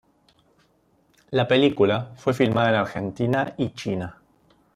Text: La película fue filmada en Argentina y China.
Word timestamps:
La 1.29 1.47
película 1.47 2.13
fue 2.17 2.33
filmada 2.33 2.69
en 2.69 2.75
Argentina 2.77 3.53
y 3.55 3.69
China. 3.73 4.17